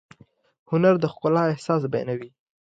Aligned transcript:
هنر 0.71 0.95
د 0.99 1.05
ښکلا 1.13 1.43
احساس 1.53 1.81
بیانوي. 1.91 2.29